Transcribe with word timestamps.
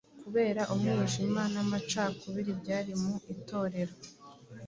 Kubera 0.21 0.61
umwijima 0.73 1.41
n’amacakubiri 1.53 2.51
byari 2.61 2.91
mu 3.01 3.13
Itorero, 3.33 3.95